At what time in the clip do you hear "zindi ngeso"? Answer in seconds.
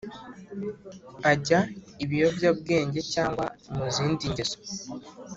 3.95-4.57